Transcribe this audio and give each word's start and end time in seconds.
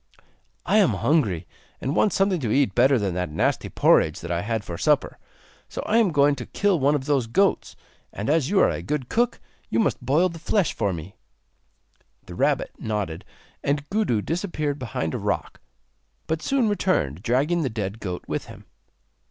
'I 0.65 0.77
am 0.77 0.89
hungry 0.95 1.45
and 1.79 1.95
want 1.95 2.11
something 2.11 2.39
to 2.39 2.51
eat 2.51 2.73
better 2.73 2.97
than 2.97 3.13
that 3.13 3.29
nasty 3.29 3.69
porridge 3.69 4.19
that 4.21 4.31
I 4.31 4.41
had 4.41 4.63
for 4.63 4.75
supper. 4.75 5.19
So 5.69 5.83
I 5.85 5.97
am 5.97 6.09
going 6.11 6.33
to 6.37 6.47
kill 6.47 6.79
one 6.79 6.95
of 6.95 7.05
those 7.05 7.27
goats, 7.27 7.75
and 8.11 8.27
as 8.27 8.49
you 8.49 8.59
are 8.61 8.69
a 8.71 8.81
good 8.81 9.09
cook 9.09 9.39
you 9.69 9.77
must 9.79 10.03
boil 10.03 10.27
the 10.29 10.39
flesh 10.39 10.73
for 10.73 10.91
me.' 10.91 11.13
The 12.25 12.33
rabbit 12.33 12.71
nodded, 12.79 13.23
and 13.63 13.87
Gudu 13.91 14.23
disappeared 14.23 14.79
behind 14.79 15.13
a 15.13 15.19
rock, 15.19 15.61
but 16.25 16.41
soon 16.41 16.67
returned 16.67 17.21
dragging 17.21 17.61
the 17.61 17.69
dead 17.69 17.99
goat 17.99 18.23
with 18.27 18.45
him. 18.45 18.65